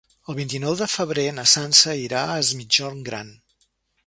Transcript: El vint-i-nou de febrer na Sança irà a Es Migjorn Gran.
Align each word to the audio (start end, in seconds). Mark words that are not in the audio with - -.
El 0.31 0.35
vint-i-nou 0.37 0.77
de 0.79 0.87
febrer 0.93 1.25
na 1.41 1.45
Sança 1.51 1.95
irà 2.07 2.25
a 2.31 2.41
Es 2.47 2.51
Migjorn 2.63 3.05
Gran. 3.13 3.31